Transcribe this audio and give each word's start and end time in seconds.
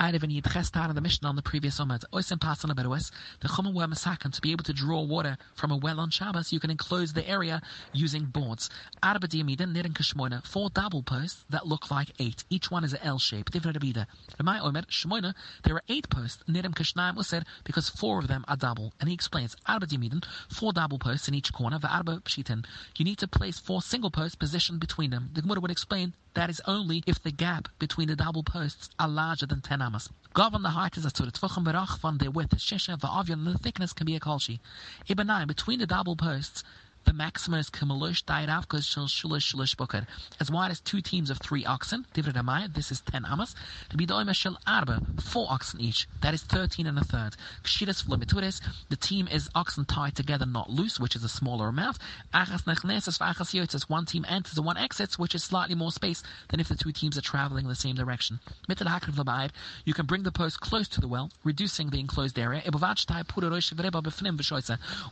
I'd 0.00 0.14
even 0.14 0.28
need 0.28 0.44
Chestar 0.44 0.88
in 0.88 0.94
the 0.94 1.00
mission 1.00 1.26
on 1.26 1.34
the 1.34 1.42
previous 1.42 1.80
Omad. 1.80 2.04
Oisim 2.12 2.38
Pasan 2.38 2.72
Aberues, 2.72 3.10
the 3.40 3.48
Chumam 3.48 3.74
were 3.74 3.88
Masakan 3.88 4.32
to 4.32 4.40
be 4.40 4.52
able 4.52 4.62
to 4.62 4.72
draw 4.72 5.02
water 5.02 5.36
from 5.54 5.72
a 5.72 5.76
well 5.76 5.98
on 5.98 6.10
Shabbos, 6.10 6.52
you 6.52 6.60
can 6.60 6.70
enclose 6.70 7.12
the 7.12 7.28
area 7.28 7.60
using 7.92 8.24
boards. 8.26 8.70
Arabadiyamida, 9.02 9.62
Nirin 9.62 9.94
Kashmoina, 9.94 10.46
four 10.46 10.70
double 10.70 11.02
posts 11.02 11.44
that 11.50 11.66
look 11.66 11.90
like 11.90 12.12
eight. 12.20 12.44
Each 12.48 12.70
one 12.70 12.84
is 12.84 12.92
an 12.92 13.00
L 13.02 13.18
shape. 13.18 13.50
Different 13.50 13.76
Abida. 13.80 14.06
My 14.40 14.60
Omer, 14.60 14.82
Shmoina, 14.82 15.34
there 15.64 15.74
are 15.74 15.82
eight 15.88 16.08
posts. 16.08 16.44
Nirim 16.48 16.74
Kashnaim 16.74 17.16
was 17.16 17.26
said 17.26 17.44
because 17.64 17.88
four 17.88 18.20
of 18.20 18.28
them 18.28 18.44
are 18.46 18.56
double. 18.56 18.92
And 19.00 19.08
he 19.08 19.14
explains, 19.16 19.56
Arabadiyamidin, 19.68 20.24
four 20.48 20.72
double 20.72 21.00
posts 21.00 21.26
in 21.26 21.34
each 21.34 21.52
corner, 21.52 21.80
the 21.80 21.92
Arba 21.92 22.20
Pshitin. 22.24 22.64
You 22.96 23.04
need 23.04 23.18
to 23.18 23.26
place 23.26 23.58
four 23.58 23.82
single 23.82 24.12
posts 24.12 24.36
positioned 24.36 24.78
between 24.78 25.10
them. 25.10 25.30
The 25.32 25.42
Gemara 25.42 25.58
would 25.58 25.72
explain 25.72 26.14
that 26.38 26.50
is 26.50 26.62
only 26.66 27.02
if 27.04 27.20
the 27.20 27.32
gap 27.32 27.66
between 27.80 28.06
the 28.06 28.14
double 28.14 28.44
posts 28.44 28.88
are 29.00 29.08
larger 29.08 29.44
than 29.44 29.60
10 29.60 29.82
amas. 29.82 30.08
Govern 30.34 30.62
the 30.62 30.70
height 30.70 30.96
is 30.96 31.04
a 31.04 31.10
tzur 31.10 31.32
tvachim 31.32 31.64
berach 31.64 31.98
van 31.98 32.18
their 32.18 32.30
width, 32.30 32.56
shesha, 32.58 32.96
va'avyon, 32.96 33.44
and 33.44 33.46
the 33.48 33.58
thickness 33.58 33.92
can 33.92 34.06
be 34.06 34.14
a 34.14 34.20
kolshi. 34.20 34.60
Ibn 35.08 35.48
between 35.48 35.80
the 35.80 35.86
double 35.88 36.14
posts, 36.14 36.62
the 37.04 37.12
maximum 37.12 37.60
is 37.60 37.70
Dairavkas 37.70 38.84
Shil 38.84 39.08
Shulish 39.08 39.54
Shulish 39.54 39.76
Bukar. 39.76 40.06
As 40.40 40.50
wide 40.50 40.70
as 40.70 40.80
two 40.80 41.00
teams 41.00 41.30
of 41.30 41.38
three 41.38 41.64
oxen, 41.64 42.04
Amaya, 42.14 42.72
this 42.72 42.92
is 42.92 43.00
ten 43.00 43.24
amas. 43.24 43.54
To 43.90 43.96
be 43.96 44.06
Doima 44.06 44.30
Shil 44.30 44.56
Arba, 44.66 45.00
four 45.20 45.46
oxen 45.50 45.80
each, 45.80 46.06
that 46.20 46.34
is 46.34 46.42
thirteen 46.42 46.86
and 46.86 46.98
a 46.98 47.04
third. 47.04 47.36
Kshiras 47.64 48.04
Flimituris, 48.04 48.60
the 48.88 48.96
team 48.96 49.26
is 49.28 49.48
oxen 49.54 49.84
tied 49.84 50.14
together, 50.14 50.46
not 50.46 50.70
loose, 50.70 51.00
which 51.00 51.16
is 51.16 51.24
a 51.24 51.28
smaller 51.28 51.68
amount. 51.68 51.98
Achas 52.34 52.64
Nechneses 52.64 53.18
Vachas 53.18 53.54
Yotzes, 53.54 53.88
one 53.88 54.04
team 54.04 54.24
enters 54.28 54.56
and 54.56 54.66
one 54.66 54.76
exits, 54.76 55.18
which 55.18 55.34
is 55.34 55.42
slightly 55.42 55.74
more 55.74 55.92
space 55.92 56.22
than 56.48 56.60
if 56.60 56.68
the 56.68 56.74
two 56.74 56.92
teams 56.92 57.16
are 57.16 57.22
traveling 57.22 57.64
in 57.64 57.70
the 57.70 57.74
same 57.74 57.94
direction. 57.94 58.38
Mitel 58.68 58.86
Hakriv 58.86 59.14
Labaid, 59.14 59.50
you 59.84 59.94
can 59.94 60.06
bring 60.06 60.22
the 60.22 60.32
post 60.32 60.60
close 60.60 60.88
to 60.88 61.00
the 61.00 61.08
well, 61.08 61.30
reducing 61.44 61.90
the 61.90 62.00
enclosed 62.00 62.38
area. 62.38 62.62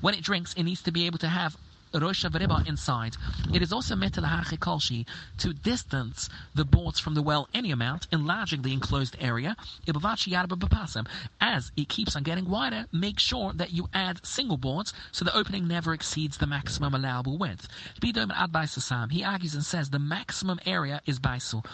When 0.01 0.15
it 0.15 0.23
drinks, 0.23 0.55
it 0.55 0.63
needs 0.63 0.83
to 0.83 0.91
be 0.93 1.07
able 1.07 1.19
to 1.19 1.29
have 1.29 1.57
Rosh 1.95 2.25
Riba 2.25 2.67
inside. 2.67 3.17
It 3.53 3.63
is 3.63 3.73
also 3.73 3.97
metal 3.97 4.25
to 4.25 5.53
distance 5.53 6.29
the 6.55 6.65
boards 6.65 6.99
from 6.99 7.15
the 7.15 7.23
well 7.23 7.49
any 7.55 7.71
amount, 7.71 8.07
enlarging 8.13 8.63
the 8.63 8.73
enclosed 8.73 9.17
area. 9.21 9.57
As 11.41 11.73
it 11.77 11.89
keeps 11.89 12.17
on 12.17 12.23
getting 12.23 12.49
wider, 12.49 12.87
make 12.93 13.19
sure 13.19 13.53
that 13.55 13.73
you 13.73 13.89
add 13.95 14.25
single 14.27 14.57
boards 14.57 14.93
so 15.13 15.25
the 15.25 15.37
opening 15.37 15.69
never 15.69 15.95
exceeds 15.95 16.37
the 16.37 16.47
maximum 16.47 16.95
allowable 16.95 17.39
width. 17.39 17.69
He 18.03 18.13
argues 19.25 19.55
and 19.55 19.65
says 19.65 19.91
the 19.91 19.99
maximum 19.99 20.59
area 20.67 21.01
is 21.07 21.19
baisu. 21.19 21.65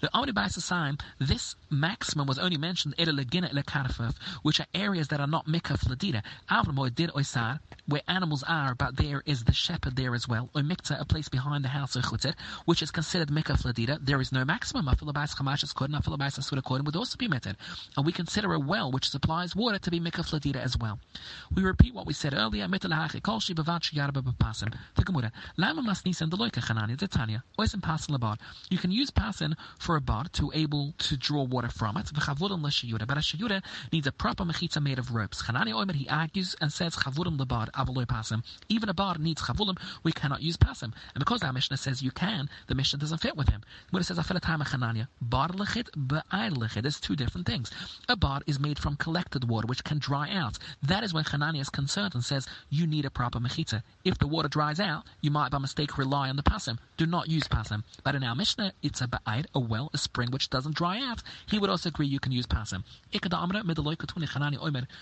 The 0.00 0.10
the 0.10 0.98
this 1.18 1.54
maximum 1.70 2.26
was 2.26 2.38
only 2.38 2.56
mentioned 2.56 2.94
which 4.42 4.60
are 4.60 4.66
areas 4.74 5.08
that 5.08 5.20
are 5.20 5.26
not 5.26 5.46
mikaf 5.46 5.84
ladira. 5.86 6.22
Where 7.86 8.02
animals 8.08 8.29
animals 8.30 8.44
are, 8.46 8.76
but 8.76 8.96
there 8.96 9.24
is 9.26 9.42
the 9.42 9.52
shepherd 9.52 9.96
there 9.96 10.14
as 10.14 10.28
well. 10.28 10.48
Or 10.54 10.62
mikta, 10.62 11.00
a 11.00 11.04
place 11.04 11.28
behind 11.28 11.64
the 11.64 11.68
house 11.68 11.96
of 11.96 12.04
which 12.64 12.80
is 12.80 12.92
considered 12.92 13.28
mikah 13.28 13.58
fladida. 13.60 13.98
There 14.00 14.20
is 14.20 14.30
no 14.30 14.44
maximum. 14.44 14.86
Afilabais 14.86 15.34
chamashas 15.34 15.74
koden, 15.74 16.00
afilabais 16.00 16.38
asuda 16.38 16.62
koden 16.62 16.84
would 16.84 16.94
also 16.94 17.16
be 17.16 17.26
meted. 17.26 17.56
And 17.96 18.06
we 18.06 18.12
consider 18.12 18.52
a 18.52 18.60
well 18.60 18.92
which 18.92 19.10
supplies 19.10 19.56
water 19.56 19.80
to 19.80 19.90
be 19.90 19.98
mikah 19.98 20.22
fladida 20.22 20.62
as 20.62 20.78
well. 20.78 21.00
We 21.52 21.62
repeat 21.64 21.92
what 21.92 22.06
we 22.06 22.12
said 22.12 22.32
earlier. 22.32 22.68
The. 22.68 22.78
Lama 25.56 25.82
masnisan 25.82 26.30
deloika 26.30 26.60
chanani 26.60 26.96
detanya. 26.96 27.42
Oisim 27.58 27.80
pasin 27.82 28.16
labar. 28.16 28.38
You 28.70 28.78
can 28.78 28.92
use 28.92 29.10
pasin 29.10 29.56
for 29.78 29.96
a 29.96 30.00
bar 30.00 30.26
to 30.34 30.52
able 30.54 30.94
to 30.98 31.16
draw 31.16 31.42
water 31.42 31.68
from 31.68 31.96
it. 31.96 32.12
L'shiyura. 32.12 33.06
But 33.08 33.16
a 33.16 33.20
shiyura 33.20 33.60
needs 33.92 34.06
a 34.06 34.12
proper 34.12 34.44
mechitza 34.44 34.80
made 34.80 35.00
of 35.00 35.12
ropes. 35.12 35.42
Chanani 35.42 35.72
oimer 35.72 35.96
he 35.96 36.08
argues 36.08 36.54
and 36.60 36.72
says 36.72 36.94
chavudim 36.94 37.36
labar 37.36 37.68
avaloy 37.72 38.06
pasim 38.06 38.19
pasim. 38.20 38.42
Even 38.68 38.88
a 38.88 38.94
bar 38.94 39.16
needs 39.18 39.42
chavulim, 39.42 39.78
we 40.02 40.12
cannot 40.12 40.42
use 40.42 40.56
pasim. 40.56 40.92
And 41.14 41.18
because 41.18 41.42
our 41.42 41.52
Mishnah 41.52 41.76
says 41.76 42.02
you 42.02 42.10
can, 42.10 42.48
the 42.66 42.74
Mishnah 42.74 42.98
doesn't 42.98 43.18
fit 43.18 43.36
with 43.36 43.48
him. 43.48 43.62
When 43.90 44.00
it 44.00 44.04
says 44.04 44.18
afilatama 44.18 44.68
chananya, 44.68 45.08
bar 45.20 45.48
lechit, 45.48 45.90
ba'ayr 45.96 46.52
lechit, 46.52 46.82
there's 46.82 47.00
two 47.00 47.16
different 47.16 47.46
things. 47.46 47.70
A 48.08 48.16
bar 48.16 48.40
is 48.46 48.60
made 48.60 48.78
from 48.78 48.96
collected 48.96 49.48
water, 49.48 49.66
which 49.66 49.84
can 49.84 49.98
dry 49.98 50.30
out. 50.30 50.58
That 50.82 51.04
is 51.04 51.14
when 51.14 51.24
Chananya 51.24 51.60
is 51.60 51.70
concerned 51.70 52.14
and 52.14 52.24
says 52.24 52.46
you 52.68 52.86
need 52.86 53.04
a 53.04 53.10
proper 53.10 53.38
mechita. 53.38 53.82
If 54.04 54.18
the 54.18 54.26
water 54.26 54.48
dries 54.48 54.80
out, 54.80 55.04
you 55.20 55.30
might 55.30 55.50
by 55.50 55.58
mistake 55.58 55.96
rely 55.98 56.28
on 56.28 56.36
the 56.36 56.42
pasim. 56.42 56.78
Do 56.96 57.06
not 57.06 57.28
use 57.28 57.48
pasim. 57.48 57.82
But 58.02 58.14
in 58.14 58.24
our 58.24 58.34
Mishnah, 58.34 58.72
it's 58.82 59.00
a 59.00 59.06
ba'ayr, 59.08 59.46
a 59.54 59.60
well, 59.60 59.90
a 59.92 59.98
spring 59.98 60.30
which 60.30 60.50
doesn't 60.50 60.76
dry 60.76 61.00
out. 61.00 61.22
He 61.46 61.58
would 61.58 61.70
also 61.70 61.88
agree 61.88 62.06
you 62.06 62.20
can 62.20 62.32
use 62.32 62.46
pasim. 62.46 62.82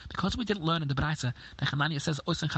Because 0.09 0.37
we 0.37 0.45
didn't 0.45 0.65
learn 0.65 0.83
in 0.83 0.89
the 0.89 0.95
Braisa 0.95 1.33
that 1.59 1.69
Chananya 1.69 2.01
says 2.01 2.21
oisen 2.27 2.51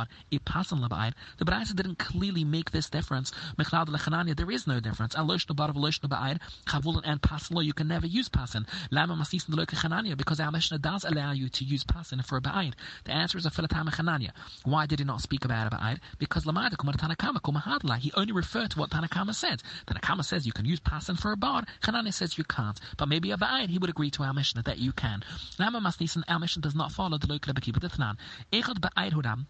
a 0.00 0.38
pasan 0.38 0.86
labayit. 0.86 1.12
The 1.38 1.44
Braisa 1.44 1.74
didn't 1.74 1.98
clearly 1.98 2.44
make 2.44 2.70
this 2.70 2.88
difference. 2.90 3.32
Mechlad 3.58 3.86
lechanania, 3.86 4.36
there 4.36 4.50
is 4.50 4.66
no 4.66 4.80
difference. 4.80 5.14
Alosh 5.14 5.46
nabar 5.46 5.74
v'losh 5.74 6.00
nabayit, 6.00 6.38
chavulin 6.66 7.02
and 7.04 7.20
pasan 7.20 7.64
you 7.64 7.72
can 7.72 7.88
never 7.88 8.06
use 8.06 8.28
pasan. 8.28 8.66
Lama 8.90 9.14
masis 9.14 9.44
chanania, 9.44 10.16
because 10.16 10.40
our 10.40 10.50
Mishnah 10.50 10.78
does 10.78 11.04
allow 11.04 11.32
you 11.32 11.48
to 11.48 11.64
use 11.64 11.84
pasan 11.84 12.24
for 12.24 12.38
a 12.38 12.40
ba'ayit. 12.40 12.72
The 13.04 13.12
answer 13.12 13.38
is 13.38 13.46
a 13.46 13.50
filatam 13.50 13.88
chanania. 13.90 14.30
Why 14.64 14.86
did 14.86 15.00
he 15.00 15.04
not 15.04 15.20
speak 15.20 15.44
about 15.44 15.72
a 15.72 15.76
ba'ayit? 15.76 15.98
Because 16.18 16.44
lamada 16.44 16.76
kumar 16.76 16.94
tanakama 16.94 17.40
kumahadla. 17.40 17.98
He 17.98 18.12
only 18.14 18.32
referred 18.32 18.70
to 18.70 18.78
what 18.78 18.90
Tanakama 18.90 19.34
said. 19.34 19.62
Tanakama 19.86 20.24
says 20.24 20.46
you 20.46 20.52
can 20.52 20.64
use 20.64 20.80
pasan 20.80 21.18
for 21.18 21.32
a 21.32 21.36
bar. 21.36 21.64
Chanania 21.82 22.12
says 22.12 22.38
you 22.38 22.44
can't. 22.44 22.78
But 22.96 23.08
maybe 23.08 23.30
a 23.32 23.36
ba'ayit, 23.36 23.68
he 23.68 23.78
would 23.78 23.90
agree 23.90 24.10
to 24.12 24.22
our 24.22 24.32
Mishnah 24.32 24.62
that 24.62 24.78
you 24.78 24.92
can. 24.92 25.22
Lama 25.58 25.80
masnisan, 25.80 26.22
our 26.28 26.38
Mishnah 26.38 26.62
does 26.62 26.74
not 26.74 26.92
follow 26.92 27.18
the 27.18 27.26
local 27.26 27.52
tefnan. 27.54 28.16
Echad 28.52 28.78
ba'ayit 28.80 29.12
hudam, 29.12 29.46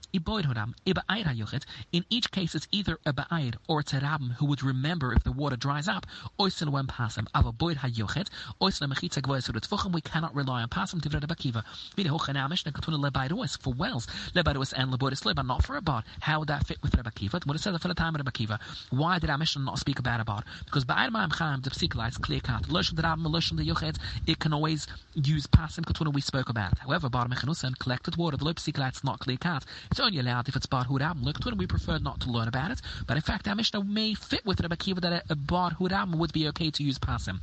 in 1.93 2.05
each 2.11 2.31
case, 2.31 2.55
it's 2.55 2.69
either 2.71 2.99
a 3.05 3.13
ba'ayir 3.13 3.55
or 3.69 3.81
it's 3.81 3.93
a 3.93 4.01
rabim 4.01 4.33
who 4.37 4.47
would 4.47 4.63
remember 4.63 5.13
if 5.13 5.25
the 5.25 5.33
water 5.33 5.57
dries 5.57 5.89
up. 5.89 6.07
Oisin 6.41 6.71
when 6.71 6.87
pasim 6.87 7.27
avaboid 7.35 7.77
hayochet. 7.77 8.29
Oisin 8.61 8.91
mechitza 8.91 9.21
gvois 9.21 9.51
uretfuchim. 9.51 9.93
We 9.93 10.01
cannot 10.01 10.35
rely 10.35 10.63
on 10.63 10.69
pasim 10.69 11.03
to 11.03 11.09
vreda 11.09 11.27
bakiva. 11.27 11.65
Vide 11.97 12.07
hochen 12.07 12.37
amishna 12.37 12.73
katuna 12.73 13.11
lebaidois 13.11 13.61
for 13.61 13.75
wells 13.75 14.07
lebaidois 14.35 14.73
and 14.77 14.93
leboidis 14.93 15.23
but 15.35 15.47
not 15.47 15.65
for 15.65 15.77
a 15.77 15.83
bar. 15.83 16.03
How 16.21 16.39
would 16.39 16.49
that 16.49 16.67
fit 16.67 16.83
with 16.83 16.95
Rebbe 16.95 17.11
Kiva? 17.11 17.41
What 17.45 17.57
it 17.57 17.61
says 17.61 17.77
for 17.81 17.89
the 17.89 17.95
time 17.95 18.15
of 18.15 18.21
Rebbe 18.21 18.33
Kiva. 18.33 18.59
Why 18.91 19.19
did 19.19 19.31
our 19.31 19.39
not 19.39 19.79
speak 19.79 19.99
about 19.99 20.21
a 20.21 20.25
bar? 20.25 20.43
Because 20.65 20.85
ba'ayir 20.85 21.11
ma'am 21.11 21.31
chaim 21.31 21.61
the 21.61 21.71
psikla 21.71 22.21
clear 22.21 22.41
cut. 22.41 22.63
Loshon 22.65 22.97
the 22.97 23.03
rabim 23.03 23.27
loshon 23.27 23.57
the 23.57 23.69
yochet. 23.69 23.99
It 24.27 24.39
can 24.39 24.53
always 24.53 24.87
use 25.15 25.47
pasim 25.47 25.85
katuna 25.85 26.13
we 26.13 26.21
spoke 26.21 26.49
about. 26.49 26.79
However, 26.79 27.09
bar 27.09 27.27
mechanusan 27.29 27.79
collected 27.79 28.17
water 28.17 28.37
the 28.37 28.45
low 28.45 28.55
psikla 28.55 28.89
it's 28.89 29.05
not 29.05 29.19
clear 29.21 29.37
cut. 29.37 29.65
It's 29.91 30.01
only 30.01 30.19
allowed 30.23 30.49
if 30.49 30.57
it's 30.57 30.67
bar 30.67 30.85
huram 30.85 31.23
lektur, 31.23 31.57
we 31.57 31.67
prefer 31.67 31.99
not 31.99 32.21
to 32.21 32.31
learn 32.31 32.49
about 32.49 32.71
it. 32.71 32.81
But 33.07 33.17
in 33.17 33.23
fact, 33.23 33.49
our 33.49 33.55
Mishnah 33.55 33.85
may 33.85 34.15
fit 34.15 34.45
with 34.47 34.61
Rebbe 34.61 34.77
Kiva 34.77 35.01
that 35.01 35.25
a, 35.29 35.37
bar 35.37 35.73
huram 35.73 36.17
would 36.17 36.33
be 36.33 36.49
okay 36.49 36.71
to 36.71 36.83
use 36.83 36.99
pasim. 36.99 37.41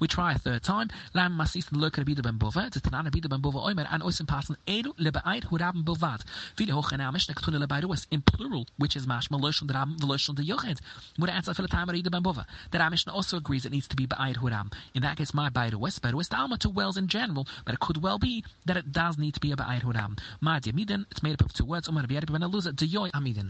We 0.00 0.06
try 0.08 0.32
a 0.32 0.38
third 0.38 0.62
time. 0.62 0.90
Lam 1.14 1.36
masis 1.38 1.70
lekar 1.70 2.04
bida 2.04 2.22
ben 2.22 2.36
bova. 2.36 2.68
The 2.72 2.80
tanan 2.80 3.10
bida 3.10 3.28
ben 3.28 3.40
bova 3.40 3.58
oimer 3.58 3.86
and 3.90 4.02
oisim 4.02 4.26
pasim 4.26 4.56
edu 4.66 4.94
lebaid 4.98 5.44
huram 5.46 5.82
bovad. 5.84 6.22
Vide 6.56 6.70
hoch 6.70 6.92
and 6.92 7.02
our 7.02 7.12
Mishnah 7.12 7.34
ketuna 7.34 7.64
lebaid 7.64 7.84
was 7.86 8.06
in 8.10 8.22
plural, 8.22 8.66
which 8.76 8.96
is 8.96 9.06
mashma 9.06 9.40
loshon 9.40 9.66
the 9.66 9.74
ram 9.74 9.96
loshon 10.00 10.36
the 10.36 10.42
yoched. 10.42 10.78
Would 11.18 11.30
answer 11.30 11.54
for 11.54 11.62
the 11.62 11.68
time 11.68 11.88
bida 11.88 12.10
ben 12.10 12.22
bova. 12.22 12.46
That 12.70 12.80
our 12.80 12.90
Mishnah 12.90 13.12
also 13.12 13.36
agrees 13.38 13.64
it 13.64 13.72
needs 13.72 13.88
to 13.88 13.96
be 13.96 14.06
ba'id 14.06 14.36
huram. 14.36 14.72
In 14.94 15.02
that 15.02 15.16
case, 15.16 15.34
my 15.34 15.48
ba'id 15.50 15.74
west 15.74 16.02
ba'id 16.02 16.14
west 16.14 16.34
alma 16.34 16.58
to 16.58 16.68
wells 16.68 16.96
in 16.96 17.08
general, 17.08 17.46
but 17.64 17.74
it 17.74 17.80
could 17.80 18.02
well 18.02 18.18
be 18.18 18.44
that 18.66 18.76
it 18.76 18.92
does 18.92 19.18
need 19.18 19.34
to 19.34 19.40
be 19.40 19.52
a 19.52 19.56
ba'id 19.56 19.82
huram. 19.82 20.18
Ma 20.40 20.58
diamidin, 20.58 21.06
it's 21.10 21.22
made 21.22 21.34
up 21.34 21.42
of 21.42 21.52
two 21.52 21.64
words. 21.64 21.88
Umar 21.88 22.04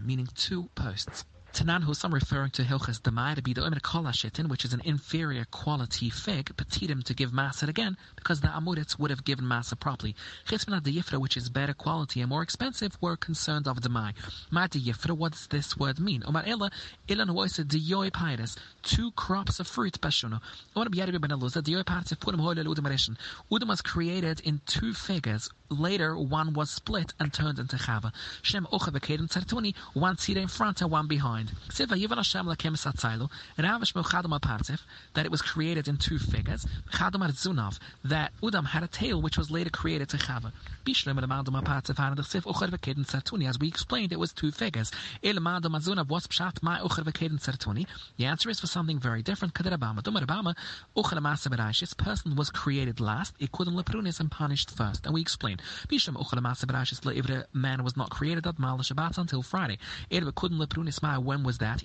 meaning 0.04 0.28
two 0.34 0.68
posts. 0.74 1.24
Tanan 1.54 1.82
Husam 1.82 2.12
referring 2.12 2.50
to 2.50 2.62
Hilchas 2.62 3.00
Demai 3.00 3.34
to 3.34 3.42
be 3.42 3.54
the 3.54 3.64
Omer 3.64 3.80
Kolashitin, 3.80 4.48
which 4.48 4.64
is 4.64 4.74
an 4.74 4.82
inferior 4.84 5.44
quality 5.46 6.10
fig, 6.10 6.54
petitum 6.56 7.02
to 7.02 7.14
give 7.14 7.32
Masa 7.32 7.66
again, 7.66 7.96
because 8.16 8.40
the 8.40 8.48
Amuritz 8.48 8.98
would 8.98 9.10
have 9.10 9.24
given 9.24 9.44
Masa 9.44 9.80
properly. 9.80 10.14
Chitzmanat 10.46 10.84
de 10.84 10.92
Yifra, 10.92 11.18
which 11.18 11.36
is 11.36 11.48
better 11.48 11.72
quality 11.72 12.20
and 12.20 12.28
more 12.28 12.42
expensive, 12.42 12.96
were 13.00 13.16
concerned 13.16 13.66
of 13.66 13.80
Demai. 13.80 14.12
Ma 14.50 14.66
de 14.66 14.78
Yifra, 14.78 15.16
what 15.16 15.32
does 15.32 15.46
this 15.48 15.76
word 15.76 15.98
mean? 15.98 16.22
Omar 16.26 16.44
Ella, 16.46 16.70
Ilan 17.08 17.30
Hoisa 17.30 17.66
de 17.66 17.78
Yoy 17.78 18.10
Pires, 18.10 18.56
two 18.82 19.10
crops 19.12 19.58
of 19.58 19.66
fruit, 19.66 19.98
Bashuno. 20.00 20.40
Omar 20.76 20.90
Biari 20.90 21.18
Ben 21.20 21.30
Eluza, 21.30 21.62
de 21.62 21.72
Yoy 21.72 21.82
Pires, 21.82 22.12
Pudim 22.12 22.40
Hoyle 22.40 22.62
Udum 22.62 23.16
Udum 23.50 23.68
was 23.68 23.80
created 23.80 24.40
in 24.40 24.60
two 24.66 24.92
figures, 24.92 25.50
later 25.70 26.16
one 26.16 26.52
was 26.52 26.70
split 26.70 27.12
and 27.20 27.32
turned 27.32 27.58
into 27.58 27.76
Chava. 27.76 28.12
Shem 28.42 28.66
Ocha 28.72 28.90
Vekaden 28.90 29.28
Tzartuni, 29.28 29.74
one 29.94 30.16
seated 30.18 30.42
in 30.42 30.48
front 30.48 30.80
and 30.80 30.90
one 30.90 31.06
behind. 31.06 31.52
Siva 31.70 31.94
Yivan 31.94 32.16
Hashem 32.16 32.46
Lakem 32.46 32.74
Satzailu, 32.74 33.30
Ravish 33.58 33.92
Mochadam 33.94 34.38
Apartif, 34.38 34.80
that 35.14 35.26
it 35.26 35.30
was 35.30 35.42
created 35.42 35.88
in 35.88 35.96
two 35.96 36.18
figures. 36.18 36.66
Chadam 36.92 37.22
Zunav, 37.32 37.78
that 38.04 38.32
Udam 38.42 38.66
had 38.66 38.82
a 38.82 38.88
tail 38.88 39.20
which 39.20 39.36
was 39.36 39.50
later 39.50 39.70
created 39.70 40.08
to 40.08 40.16
Chava. 40.16 40.52
Bishlem 40.84 41.20
Elamandam 41.20 41.60
Apartif 41.60 41.96
Hanad 41.96 42.24
Sif 42.24 42.44
Ocha 42.44 42.68
Vekaden 42.68 43.06
Tzartuni, 43.06 43.48
as 43.48 43.58
we 43.58 43.68
explained, 43.68 44.12
it 44.12 44.18
was 44.18 44.32
two 44.32 44.50
figures. 44.50 44.90
Elamandam 45.22 45.76
Zunav, 45.82 46.08
what's 46.08 46.26
Pshat, 46.26 46.62
my 46.62 46.78
Ocha 46.80 47.04
Vekaden 47.04 47.40
Tzartuni? 47.40 47.86
The 48.16 48.24
answer 48.24 48.48
is 48.50 48.60
for 48.60 48.66
something 48.66 48.98
very 48.98 49.22
different. 49.22 49.54
Kadirabama, 49.54 50.02
Dumarabama, 50.02 50.54
Ocha 50.96 51.14
Lamasa 51.14 51.48
Berashis, 51.48 51.96
person 51.96 52.36
was 52.36 52.50
created 52.50 53.00
last, 53.00 53.38
Ikudim 53.38 53.80
Leprunis, 53.80 54.20
and 54.20 54.30
punished 54.30 54.70
first. 54.70 55.04
And 55.04 55.14
we 55.14 55.20
explained, 55.20 55.57
Bisham 55.88 56.16
Ocha 56.16 56.36
Lamasa 56.36 56.66
Berashis, 56.66 57.44
man 57.54 57.84
was 57.84 57.96
not 57.96 58.10
created 58.10 58.46
at 58.46 58.58
Mal 58.58 58.78
Shabbat 58.78 59.18
until 59.18 59.42
Friday. 59.42 59.78
When 60.10 61.42
was 61.42 61.58
that? 61.58 61.82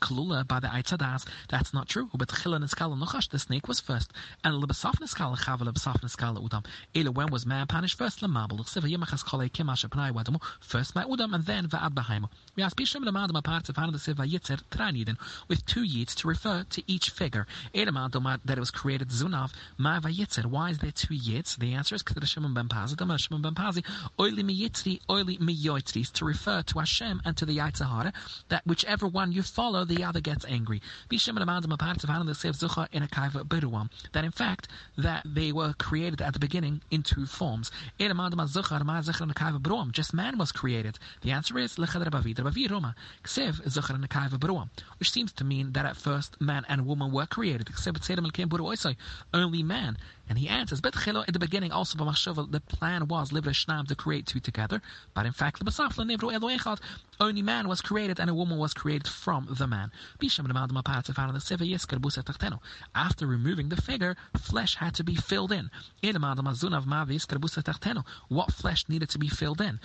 Kalula 0.00 0.46
by 0.46 0.60
the 0.60 0.68
Aitzadas. 0.68 1.26
That's 1.48 1.74
not 1.74 1.88
true. 1.88 2.08
But 2.14 2.28
the 2.28 3.38
snake 3.38 3.68
was 3.68 3.80
first. 3.80 4.12
And 4.44 4.62
Udam. 4.62 6.64
When 7.14 7.30
was 7.30 7.46
man 7.46 7.66
punished 7.66 7.98
first? 7.98 8.20
Siva 8.20 10.12
Wadamu. 10.12 10.40
First 10.60 10.94
Udam 10.94 11.34
and 11.34 11.46
then 11.46 11.68
Va'ad. 11.68 12.28
We 12.56 12.62
ask 12.62 12.76
Bisham 12.76 13.04
Lamadam 13.04 13.36
apart 13.36 13.68
of 13.68 13.76
Hana 13.76 13.92
the 13.92 13.98
Siva 13.98 14.22
Yitzer 14.22 14.62
Traniden 14.70 15.16
with 15.48 15.66
two 15.66 15.82
yits 15.82 16.14
to 16.16 16.28
refer 16.28 16.64
to 16.70 16.82
each 16.86 17.10
figure. 17.10 17.46
That 17.72 18.42
it 18.48 18.58
was 18.58 18.70
created 18.70 19.08
Zunav 19.08 19.52
Vayitzer. 20.00 20.46
Why 20.46 20.70
is 20.70 20.78
there 20.78 20.90
two 20.90 21.14
yits? 21.14 21.56
The 21.56 21.74
answer 21.74 21.94
is 21.94 22.02
Shimon 22.26 22.54
Ben 22.54 22.68
Oili 24.18 24.44
Oili 25.08 26.10
to 26.10 26.24
refer 26.24 26.62
to 26.62 26.78
Hashem 26.78 27.22
and 27.24 27.36
to 27.36 27.44
the 27.44 27.58
Yitzhahara, 27.58 28.12
that 28.48 28.66
whichever 28.66 29.06
one 29.06 29.32
you 29.32 29.42
follow, 29.42 29.84
the 29.84 30.02
other 30.04 30.20
gets 30.20 30.44
angry. 30.46 30.80
That 31.10 31.28
in 34.24 34.30
fact, 34.30 34.68
that 34.96 35.22
they 35.24 35.52
were 35.52 35.74
created 35.74 36.22
at 36.22 36.32
the 36.32 36.38
beginning 36.38 36.80
in 36.90 37.02
two 37.02 37.26
forms. 37.26 37.70
Just 39.92 40.14
man 40.14 40.38
was 40.38 40.52
created. 40.52 40.98
The 41.20 41.30
answer 41.30 41.58
is 41.58 41.78
which 44.98 45.10
seems 45.10 45.32
to 45.32 45.44
mean 45.44 45.72
that 45.72 45.86
at 45.86 45.96
first 45.96 46.40
man 46.40 46.64
and 46.68 46.86
woman 46.86 47.12
were 47.12 47.26
created. 47.26 47.68
Only 49.34 49.62
man 49.62 49.98
and 50.32 50.38
he 50.38 50.48
answers, 50.48 50.80
"Bet 50.80 50.94
chelo 50.94 51.28
at 51.28 51.34
the 51.34 51.38
beginning 51.38 51.72
also 51.72 51.98
the 51.98 52.60
plan 52.66 53.06
was 53.06 53.30
shnam 53.30 53.86
to 53.86 53.94
create 53.94 54.24
two 54.24 54.40
together, 54.40 54.80
but 55.12 55.26
in 55.26 55.32
fact 55.32 55.60
only 57.20 57.42
man 57.42 57.68
was 57.68 57.82
created 57.82 58.18
and 58.18 58.30
a 58.30 58.34
woman 58.34 58.56
was 58.56 58.72
created 58.72 59.06
from 59.06 59.46
the 59.50 59.66
man. 59.66 59.92
After 62.94 63.26
removing 63.26 63.68
the 63.68 63.76
figure, 63.76 64.16
flesh 64.38 64.76
had 64.76 64.94
to 64.94 65.04
be 65.04 65.16
filled 65.16 65.52
in. 65.52 65.70
What 68.28 68.54
flesh 68.54 68.88
needed 68.88 69.10
to 69.10 69.18
be 69.18 69.28
filled 69.28 69.60
in? 69.60 69.80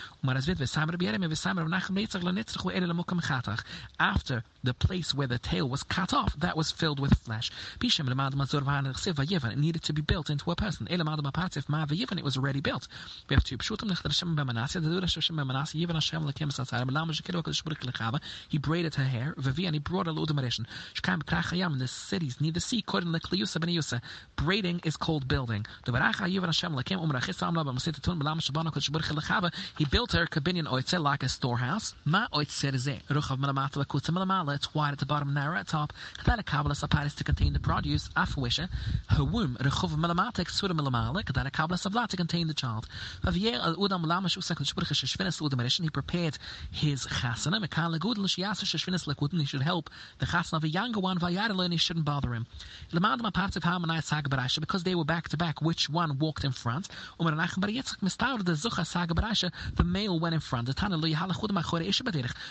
After 3.99 4.43
the 4.67 4.73
place 4.73 5.13
where 5.13 5.27
the 5.27 5.39
tail 5.39 5.67
was 5.67 5.83
cut 5.83 6.13
off, 6.13 6.33
that 6.39 6.57
was 6.57 6.71
filled 6.71 6.99
with 6.99 7.17
flesh. 7.19 7.49
It 7.81 9.57
needed 9.57 9.83
to 9.83 9.93
be 9.93 10.01
built 10.01 10.29
into 10.29 10.51
a 10.51 10.55
person. 10.55 10.87
It 10.89 12.23
was 12.23 12.37
already 12.37 12.61
built. 12.61 12.87
We 13.29 13.35
have 13.35 13.43
two 13.43 13.57
he 18.49 18.57
braided 18.57 18.95
her 18.95 19.03
hair, 19.03 19.33
and 19.37 19.73
he 19.73 19.79
brought 19.79 20.07
a 20.07 20.11
load 20.11 20.29
of 20.29 20.37
in 20.37 21.79
the 21.79 21.87
cities 21.87 22.41
near 22.41 22.51
the 22.51 22.59
sea, 22.59 22.83
braiding 24.35 24.81
is 24.83 24.97
called 24.97 25.27
building. 25.27 25.65
He 29.77 29.85
built 29.85 30.11
her 30.11 30.27
like 30.99 31.23
a 31.23 31.29
storehouse. 31.29 31.95
It's 34.57 34.73
wide 34.73 34.91
at 34.91 34.97
the 34.97 35.05
bottom, 35.05 35.35
narrow 35.35 35.55
at 35.55 35.67
top. 35.67 35.93
A 36.25 36.43
cabal 36.43 36.71
of 36.71 36.79
to 36.79 37.23
contain 37.23 37.53
the 37.53 37.59
produce. 37.59 38.09
Afwisha. 38.17 38.67
Womb. 39.19 39.55
Rechuv 39.61 39.91
melamatik 39.91 40.49
sura 40.49 40.73
melamale. 40.73 41.23
Kadala 41.23 41.51
kabla 41.51 41.77
sabla 41.77 42.07
to 42.07 42.17
contain 42.17 42.47
the 42.47 42.55
child. 42.55 42.87
usak 43.23 44.59
uh, 44.59 45.83
He 45.83 45.89
prepared 45.91 46.39
his 46.71 47.05
chasana. 47.05 49.39
He 49.39 49.45
should 49.45 49.61
help 49.61 49.91
the 50.17 50.25
chasana 50.25 50.53
of 50.53 50.63
a 50.63 50.69
younger 50.69 50.99
one. 50.99 51.19
Vayadalon 51.19 51.71
he 51.71 51.77
shouldn't 51.77 52.05
bother 52.05 52.33
him. 52.33 52.47
Because 52.91 54.83
they 54.83 54.95
were 54.95 55.05
back 55.05 55.29
to 55.29 55.37
back. 55.37 55.61
Which 55.61 55.87
one 55.87 56.17
walked 56.17 56.43
in 56.43 56.51
front? 56.51 56.87
The 57.19 57.35
male 59.85 60.19
went 60.19 60.33
in 60.33 60.41
front. 60.41 60.69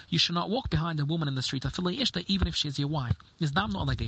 You 0.08 0.18
should 0.18 0.34
not 0.34 0.50
walk 0.50 0.70
behind 0.70 1.00
a 1.00 1.04
woman 1.04 1.28
in 1.28 1.34
the 1.34 1.42
street. 1.42 1.64
Even 1.88 2.48
if 2.48 2.54
she's 2.54 2.78
your 2.78 2.88
wife. 2.88 3.16
Is 3.38 3.54
not 3.54 3.72
like 3.72 4.02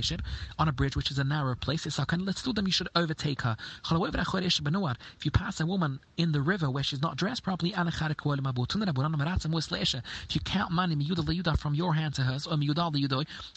on 0.57 0.67
a 0.67 0.71
bridge 0.71 0.95
which 0.95 1.11
is 1.11 1.19
a 1.19 1.23
narrow 1.23 1.55
place. 1.55 1.85
It's 1.85 1.99
like 1.99 2.11
let's 2.17 2.41
do 2.41 2.51
them. 2.53 2.65
You 2.65 2.71
should 2.71 2.89
overtake 2.95 3.41
her. 3.43 3.55
If 3.91 5.25
you 5.25 5.31
pass 5.31 5.59
a 5.59 5.65
woman 5.65 5.99
in 6.17 6.31
the 6.31 6.41
river 6.41 6.69
where 6.69 6.83
she's 6.83 7.01
not 7.01 7.15
dressed 7.17 7.43
properly, 7.43 7.73
if 7.75 8.01
you 10.35 10.41
count 10.41 10.71
money 10.71 11.09
from 11.57 11.73
your 11.75 11.93
hand 11.93 12.15
to 12.15 12.23
hers, 12.23 12.47
or 12.47 12.57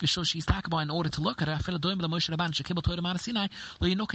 so 0.07 0.23
she's 0.25 0.45
takaba 0.47 0.83
in 0.83 0.91
order 0.91 1.09
to 1.09 1.21
look 1.21 1.41
at 1.43 1.49
her, 1.49 1.59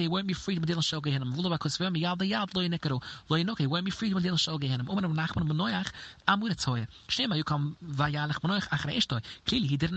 you 0.07 0.09
won't 0.11 0.27
be 0.27 0.33
free 0.33 0.55
to 0.55 0.61
deal 0.61 0.81
show 0.81 1.01
gehenim. 1.01 1.33
Vulu 1.33 1.49
ba 1.49 1.57
kusver 1.57 1.91
yad 1.95 2.19
yad 2.19 2.53
lo 2.55 2.61
yinekero. 2.61 3.01
Lo 3.29 3.37
yinoke 3.37 3.67
won't 3.67 3.85
be 3.85 3.91
free 3.91 4.09
to 4.13 4.19
deal 4.19 4.37
show 4.37 4.57
gehenim. 4.57 4.87
Umen 4.87 5.13
nachman 5.13 5.47
benoyach 5.47 5.91
amur 6.27 6.49
tzoye. 6.49 6.87
Shnema 7.07 7.35
you 7.35 7.43
come 7.43 7.75
vayalach 7.83 8.39
benoyach 8.41 8.67
achre. 8.69 9.21
Clearly 9.45 9.67
he 9.67 9.77
didn't 9.77 9.96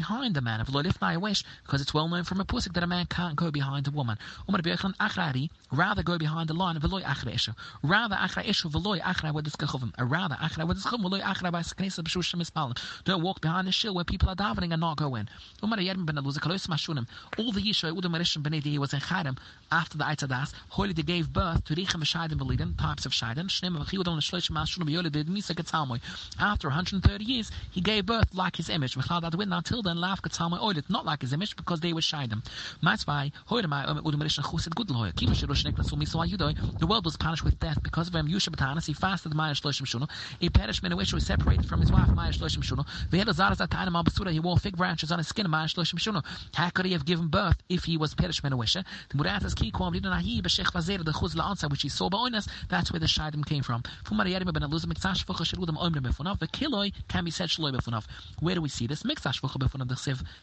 the 0.33 0.41
man 0.41 0.61
of 0.61 0.73
Lord 0.73 0.85
if 0.85 1.01
I 1.01 1.17
wish, 1.17 1.43
because 1.63 1.81
it's 1.81 1.93
well 1.93 2.07
known 2.07 2.23
from 2.23 2.39
a 2.41 2.45
pusik 2.45 2.73
that 2.73 2.83
a 2.83 2.87
man 2.87 3.05
can't 3.05 3.35
go 3.35 3.51
behind 3.51 3.87
a 3.87 3.91
woman. 3.91 4.17
Rather 4.47 6.03
go 6.03 6.17
behind 6.17 6.49
the 6.49 6.53
line. 6.53 6.77
Rather 6.81 8.15
Achre 8.15 8.45
Eshu 8.45 9.33
with 9.33 9.45
this 9.45 9.55
Kachovim. 9.55 9.93
Rather 9.97 10.35
Achre 10.35 10.67
with 10.67 10.77
this 10.77 10.85
Chum 10.85 11.01
Veloy 11.03 11.21
Achre 11.21 11.51
by 11.51 11.61
Sknesa 11.61 12.03
Beshushim 12.03 12.41
Ispalim. 12.41 12.77
Don't 13.03 13.21
walk 13.21 13.41
behind 13.41 13.67
the 13.67 13.71
shill 13.71 13.93
where 13.93 14.03
people 14.03 14.29
are 14.29 14.35
davening 14.35 14.71
and 14.73 14.81
not 14.81 14.97
go 14.97 15.15
in. 15.15 15.29
All 15.61 15.69
the 15.69 17.61
Yisho 17.61 17.91
Udum 17.95 18.15
Erishim 18.15 18.43
Benedi 18.43 18.77
was 18.77 18.93
in 18.93 18.99
Chayim 18.99 19.37
after 19.71 19.97
the 19.97 20.03
Aitadas. 20.03 20.53
Holy 20.69 20.93
they 20.93 21.03
gave 21.03 21.31
birth 21.31 21.63
to 21.65 21.75
Richem 21.75 22.03
Shaiden 22.03 22.37
Beliden, 22.37 22.77
types 22.79 23.05
of 23.05 23.11
Shaiden. 23.11 23.47
Shnem 23.47 23.77
Vachiyudon 23.77 24.19
Shloshim 24.19 24.51
Mashunim 24.51 24.89
Yolid 24.89 25.25
Misa 25.27 25.53
Ketzalmoy. 25.55 25.99
After 26.39 26.67
130 26.67 27.23
years, 27.23 27.51
he 27.71 27.81
gave 27.81 28.05
birth 28.05 28.33
like 28.33 28.55
his 28.55 28.69
image. 28.69 28.97
Until 28.97 29.81
then, 29.81 29.90
Lav 29.97 30.21
Ketzalmoy 30.21 30.59
Oilit, 30.59 30.89
not 30.89 31.05
like 31.05 31.21
his 31.21 31.33
image 31.33 31.55
because 31.55 31.79
they 31.79 31.93
were 31.93 32.01
Shaiden. 32.01 32.43
Matzvai, 32.83 33.31
Hoidamai, 33.49 34.01
Udum 34.01 34.21
Erishim 34.21 34.43
Chusid 34.43 34.75
Gudloy. 34.75 35.13
Kima 35.13 35.31
Shirosh 35.31 35.65
Neklas 35.65 35.91
Umisa 35.91 36.27
Yudoy. 36.27 36.55
The 36.79 36.87
world 36.87 37.05
was 37.05 37.17
punished 37.17 37.43
with 37.43 37.59
death 37.59 37.81
because 37.83 38.07
of 38.07 38.15
him. 38.15 38.27
Yusha 38.27 38.49
Batanas, 38.49 38.85
he 38.85 38.93
fasted 38.93 39.33
Maya 39.33 39.53
Shloshim 39.53 39.83
Shuno. 39.83 40.09
He 40.39 40.49
perished 40.49 40.83
in 40.83 40.91
a 40.91 40.95
wish 40.95 41.13
was 41.13 41.25
separated 41.25 41.65
from 41.65 41.81
his 41.81 41.91
wife 41.91 42.09
Maya 42.09 42.31
Shloshim 42.31 42.63
Shuno. 42.63 42.85
Vehedazaras 43.09 43.57
Atanim 43.57 44.01
Abasura, 44.01 44.31
he 44.31 44.39
wore 44.39 44.57
fig 44.57 44.77
branches 44.77 45.11
on 45.11 45.17
his 45.17 45.27
skin 45.27 45.49
Maya 45.49 45.67
Shloshim 45.67 45.99
Shuno. 45.99 46.23
How 46.53 46.69
could 46.69 46.85
he 46.85 46.93
have 46.93 47.05
given 47.05 47.27
birth 47.27 47.57
if 47.69 47.83
he 47.83 47.97
was 47.97 48.13
perished 48.13 48.43
in 48.43 48.53
a 48.53 48.57
wish? 48.57 48.73
The 48.73 48.83
Muratas 49.15 49.55
Ki 49.55 49.71
Kwam 49.71 49.93
Lidanahi, 49.93 50.41
Beshech 50.41 50.71
Vazer, 50.71 51.03
the 51.03 51.11
Chuz 51.11 51.35
La'ansa, 51.35 51.69
which 51.69 51.81
he 51.81 51.89
saw 51.89 52.09
Oinas, 52.09 52.47
that's 52.69 52.91
where 52.91 52.99
the 52.99 53.05
Shaidim 53.07 53.45
came 53.45 53.63
from. 53.63 53.83
Mariadim 54.05 54.53
Ben 54.53 54.63
Eluzim, 54.63 54.93
Miksash 54.93 55.25
Fucha 55.25 55.45
Shirudam 55.45 55.77
Oimrim 55.77 56.03
Befunav, 56.03 56.39
the 56.39 56.47
Kiloi 56.47 56.93
can 57.07 57.25
be 57.25 57.31
said 57.31 57.49
Shloi 57.49 57.73
Befunav. 57.73 58.05
Where 58.39 58.55
do 58.55 58.61
we 58.61 58.69
see 58.69 58.87
this? 58.87 59.03
Miksash 59.03 59.41
Fucha 59.41 59.57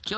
Ki. 0.05 0.15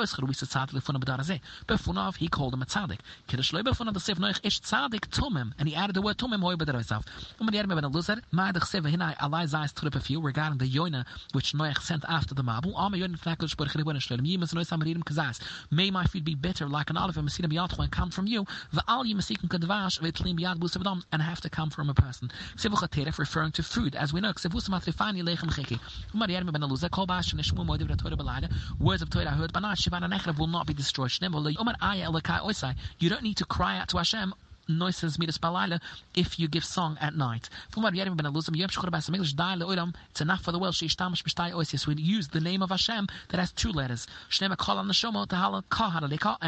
Befunav 1.68 2.16
he 2.16 2.28
called 2.28 2.54
him 2.54 2.62
a 2.62 2.66
tzadik. 2.66 3.00
Kiddush 3.26 3.52
loy 3.52 3.62
noich 3.62 4.40
ish 4.42 4.60
tumim, 4.60 5.52
and 5.58 5.68
he 5.68 5.74
added 5.74 5.94
the 5.94 6.02
word 6.02 6.18
tumim. 6.18 6.40
Um 6.42 7.46
the 7.46 7.58
Yerme 7.58 7.80
ben 7.80 7.90
Siv 8.70 8.82
hinai 8.82 9.16
alai 9.18 9.46
zayis 9.46 10.22
regarding 10.22 10.58
the 10.58 10.66
which 11.32 11.54
sent 11.82 12.04
after 12.08 12.34
the 12.34 12.42
amaririm 14.70 15.04
kazas. 15.04 15.40
May 15.70 15.90
my 15.90 16.04
food 16.04 16.24
be 16.24 16.34
bitter 16.34 16.68
like 16.68 16.90
an 16.90 16.96
olive 16.96 17.16
and 17.16 17.30
and 17.30 17.92
come 17.92 18.10
from 18.10 18.26
you. 18.26 18.46
The 18.72 18.84
al 18.88 19.04
yimasikin 19.04 19.48
kadvash 19.48 20.00
v'tlim 20.00 20.38
biyad 20.38 20.58
busavdam 20.58 21.02
and 21.12 21.22
have 21.22 21.40
to 21.42 21.50
come 21.50 21.70
from 21.70 21.90
a 21.90 21.94
person. 21.94 22.30
Sivu 22.56 22.74
chateref 22.74 23.18
referring 23.18 23.52
to 23.52 23.62
food, 23.62 23.94
as 23.94 24.12
we 24.12 24.20
know. 24.20 24.32
Sivu 24.32 24.60
samatrifani 24.60 25.22
lechem. 25.22 25.80
Um 26.14 26.20
Yerme 26.20 26.52
ben 26.52 26.62
Eluzar, 26.62 26.90
kol. 26.90 27.06
Words 28.78 29.02
of 29.02 29.09
Torah 29.10 29.30
heard, 29.30 30.38
will 30.38 30.46
not 30.46 30.66
be 30.66 30.74
destroyed. 30.74 31.12
You 31.20 33.08
don't 33.08 33.22
need 33.22 33.36
to 33.36 33.44
cry 33.44 33.78
out 33.78 33.88
to 33.88 33.98
Hashem 33.98 34.34
noises 34.70 35.18
midas 35.18 35.38
balala 35.38 35.80
if 36.14 36.38
you 36.38 36.46
give 36.48 36.64
song 36.64 36.96
at 37.00 37.14
night. 37.14 37.50
It's 37.68 37.76
enough 40.20 40.42
for 40.42 40.52
the 40.52 40.58
world. 40.58 40.74
Sheishtamish 40.74 41.86
We 41.86 42.02
use 42.02 42.28
the 42.28 42.40
name 42.40 42.62
of 42.62 42.70
Hashem 42.70 43.08
that 43.28 43.40
has 43.40 43.52
two 43.52 43.72
letters. 43.72 44.06
And 44.40 44.56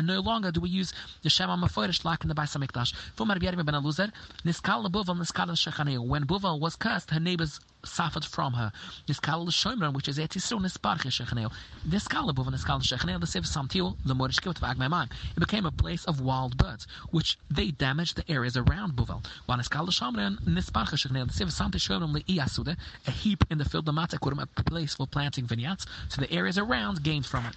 no 0.06 0.20
longer 0.20 0.52
do 0.52 0.60
we 0.60 0.70
use 0.70 0.94
the 1.22 1.30
Shema 1.30 1.56
Meforish 1.56 2.04
like 2.04 2.22
in 2.22 2.28
the 2.28 2.34
Bais 2.34 2.56
Hamikdash. 2.56 2.92
When 6.06 6.26
Buval 6.26 6.60
was 6.60 6.76
cursed, 6.76 7.10
her 7.10 7.20
neighbors 7.20 7.60
suffered 7.84 8.24
from 8.24 8.52
her. 8.54 8.72
Niskal 9.08 9.48
Shomron, 9.48 9.94
which 9.94 10.08
is 10.08 10.18
Etisru 10.18 10.60
Nisparche 10.60 11.10
Shechaneu. 11.10 11.52
Niskal 11.88 12.32
Buval 12.34 12.52
Niskal 12.52 12.82
Shechaneu, 12.82 13.20
the 13.20 13.26
Siv 13.26 13.46
Samtil, 13.46 13.96
the 14.04 14.14
Morish 14.14 14.40
Kivot 14.40 14.60
Vagmaiman. 14.60 15.10
It 15.36 15.40
became 15.40 15.66
a 15.66 15.70
place 15.70 16.04
of 16.04 16.20
wild 16.20 16.56
birds, 16.56 16.86
which 17.10 17.38
they 17.50 17.70
damaged 17.70 18.16
the 18.16 18.30
areas 18.30 18.56
around 18.56 18.94
Buvel. 18.94 19.24
One 19.46 19.60
is 19.60 19.68
called 19.68 19.90
Shamran, 19.90 20.40
Nisparcha 20.44 20.94
Shechnei, 20.94 21.26
the 21.26 21.44
Siv 21.44 21.50
Santa 21.50 21.78
Shomron 21.78 22.14
Le'iyasude, 22.14 22.76
a 23.06 23.10
heap 23.10 23.44
in 23.50 23.58
the 23.58 23.64
field, 23.64 23.86
the 23.86 23.92
Matakurim, 23.92 24.42
a 24.42 24.62
place 24.62 24.94
for 24.94 25.06
planting 25.06 25.46
vineyards, 25.46 25.86
so 26.08 26.20
the 26.20 26.32
areas 26.32 26.58
around 26.58 27.02
gained 27.02 27.26
from 27.26 27.46
it. 27.46 27.54